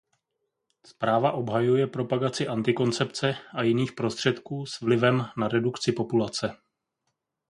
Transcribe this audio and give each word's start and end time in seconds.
Zpráva 0.87 1.31
obhajuje 1.31 1.87
propagaci 1.87 2.47
antikoncepce 2.47 3.35
a 3.53 3.63
jiných 3.63 3.91
prostředků 3.91 4.65
s 4.65 4.81
vlivem 4.81 5.25
na 5.37 5.47
redukci 5.47 5.91
populace. 5.91 6.57